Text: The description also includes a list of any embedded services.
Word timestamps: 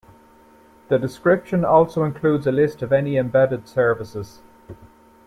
The 0.87 0.97
description 0.97 1.63
also 1.63 2.03
includes 2.05 2.47
a 2.47 2.51
list 2.51 2.81
of 2.81 2.91
any 2.91 3.17
embedded 3.17 3.67
services. 3.67 4.41